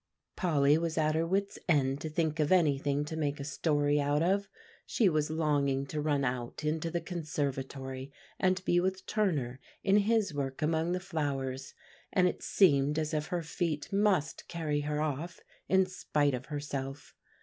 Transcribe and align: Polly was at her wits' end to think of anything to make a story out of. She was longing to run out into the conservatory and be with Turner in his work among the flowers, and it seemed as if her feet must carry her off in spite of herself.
Polly 0.35 0.79
was 0.79 0.97
at 0.97 1.13
her 1.13 1.27
wits' 1.27 1.59
end 1.69 2.01
to 2.01 2.09
think 2.09 2.39
of 2.39 2.51
anything 2.51 3.05
to 3.05 3.15
make 3.15 3.39
a 3.39 3.43
story 3.43 4.01
out 4.01 4.23
of. 4.23 4.49
She 4.87 5.07
was 5.07 5.29
longing 5.29 5.85
to 5.85 6.01
run 6.01 6.25
out 6.25 6.63
into 6.63 6.89
the 6.89 7.01
conservatory 7.01 8.11
and 8.39 8.65
be 8.65 8.79
with 8.79 9.05
Turner 9.05 9.59
in 9.83 9.97
his 9.97 10.33
work 10.33 10.63
among 10.63 10.93
the 10.93 10.99
flowers, 10.99 11.75
and 12.11 12.27
it 12.27 12.41
seemed 12.41 12.97
as 12.97 13.13
if 13.13 13.27
her 13.27 13.43
feet 13.43 13.93
must 13.93 14.47
carry 14.47 14.79
her 14.81 14.99
off 15.01 15.39
in 15.69 15.85
spite 15.85 16.33
of 16.33 16.47
herself. 16.47 17.13